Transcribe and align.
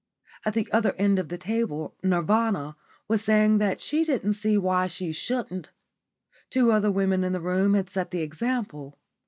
At 0.45 0.55
the 0.55 0.67
other 0.71 0.93
end 0.97 1.19
of 1.19 1.27
the 1.29 1.37
table 1.37 1.95
"Nirvana" 2.01 2.75
was 3.07 3.23
saying 3.23 3.59
that 3.59 3.79
she 3.79 4.03
didn't 4.03 4.33
see 4.33 4.57
why 4.57 4.87
she 4.87 5.11
shouldn't 5.11 5.69
two 6.49 6.71
other 6.71 6.89
women 6.89 7.23
in 7.23 7.33
the 7.33 7.39
room 7.39 7.75
had 7.75 7.87
set 7.87 8.09
the 8.09 8.23
example. 8.23 8.97